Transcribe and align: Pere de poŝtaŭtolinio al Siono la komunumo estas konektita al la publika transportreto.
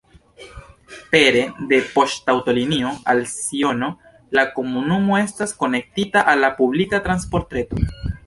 Pere 1.15 1.41
de 1.73 1.77
poŝtaŭtolinio 1.97 2.93
al 3.13 3.21
Siono 3.33 3.91
la 4.39 4.45
komunumo 4.57 5.21
estas 5.21 5.55
konektita 5.61 6.27
al 6.33 6.45
la 6.45 6.53
publika 6.63 7.05
transportreto. 7.09 7.85